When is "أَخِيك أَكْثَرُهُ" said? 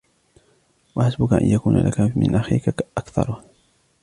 2.35-3.43